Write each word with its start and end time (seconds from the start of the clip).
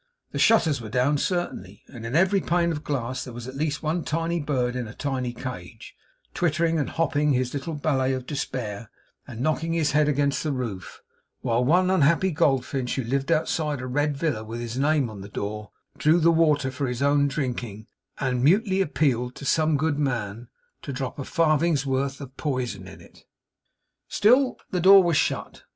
The 0.31 0.39
shutters 0.39 0.81
were 0.81 0.89
down 0.89 1.19
certainly; 1.19 1.83
and 1.87 2.07
in 2.07 2.15
every 2.15 2.41
pane 2.41 2.71
of 2.71 2.83
glass 2.83 3.23
there 3.23 3.35
was 3.35 3.47
at 3.47 3.55
least 3.55 3.83
one 3.83 4.03
tiny 4.03 4.39
bird 4.39 4.75
in 4.75 4.87
a 4.87 4.95
tiny 4.95 5.31
bird 5.31 5.43
cage, 5.43 5.93
twittering 6.33 6.79
and 6.79 6.89
hopping 6.89 7.33
his 7.33 7.53
little 7.53 7.75
ballet 7.75 8.13
of 8.13 8.25
despair, 8.25 8.89
and 9.27 9.41
knocking 9.41 9.73
his 9.73 9.91
head 9.91 10.07
against 10.09 10.41
the 10.41 10.51
roof; 10.51 11.01
while 11.41 11.63
one 11.63 11.91
unhappy 11.91 12.31
goldfinch 12.31 12.95
who 12.95 13.03
lived 13.03 13.31
outside 13.31 13.79
a 13.79 13.85
red 13.85 14.17
villa 14.17 14.43
with 14.43 14.59
his 14.59 14.75
name 14.75 15.07
on 15.07 15.21
the 15.21 15.29
door, 15.29 15.69
drew 15.99 16.19
the 16.19 16.31
water 16.31 16.71
for 16.71 16.87
his 16.87 17.03
own 17.03 17.27
drinking, 17.27 17.85
and 18.19 18.43
mutely 18.43 18.81
appealed 18.81 19.35
to 19.35 19.45
some 19.45 19.77
good 19.77 19.99
man 19.99 20.47
to 20.81 20.91
drop 20.91 21.19
a 21.19 21.23
farthing's 21.23 21.85
worth 21.85 22.19
of 22.19 22.35
poison 22.37 22.87
in 22.87 23.01
it. 23.01 23.25
Still, 24.07 24.57
the 24.71 24.81
door 24.81 25.03
was 25.03 25.17
shut. 25.17 25.61